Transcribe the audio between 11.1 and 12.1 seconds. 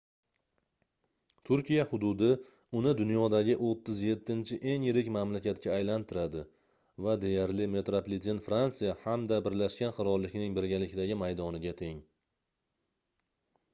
maydoniga teng